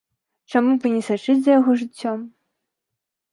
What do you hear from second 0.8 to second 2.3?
б і не сачыць за яго жыццём?